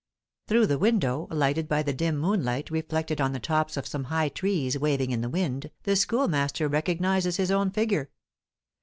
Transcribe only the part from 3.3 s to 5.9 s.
the tops of some high trees waving in the wind,